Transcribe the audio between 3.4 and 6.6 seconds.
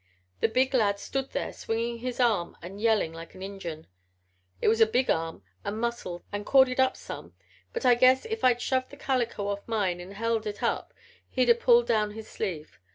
Injun. It was a big arm and muscled and